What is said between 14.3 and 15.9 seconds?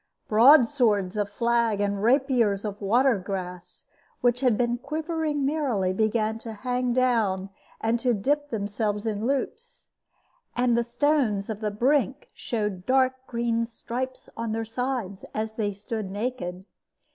on their sides as they